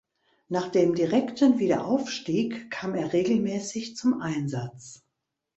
[0.47, 5.03] Nach dem direkten Wiederaufstieg kam er regelmäßig zum Einsatz.